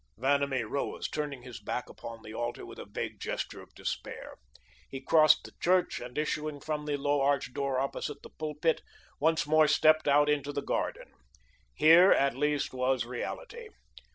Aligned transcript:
Vanamee 0.17 0.63
rose, 0.63 1.07
turning 1.07 1.43
his 1.43 1.59
back 1.59 1.87
upon 1.87 2.23
the 2.23 2.33
altar 2.33 2.65
with 2.65 2.79
a 2.79 2.85
vague 2.89 3.19
gesture 3.19 3.61
of 3.61 3.75
despair. 3.75 4.33
He 4.89 4.99
crossed 4.99 5.43
the 5.43 5.51
church, 5.61 5.99
and 5.99 6.17
issuing 6.17 6.59
from 6.59 6.87
the 6.87 6.97
low 6.97 7.21
arched 7.21 7.53
door 7.53 7.79
opposite 7.79 8.23
the 8.23 8.31
pulpit, 8.31 8.81
once 9.19 9.45
more 9.45 9.67
stepped 9.67 10.07
out 10.07 10.27
into 10.27 10.51
the 10.51 10.63
garden. 10.63 11.13
Here, 11.75 12.09
at 12.11 12.35
least, 12.35 12.73
was 12.73 13.05
reality. 13.05 13.69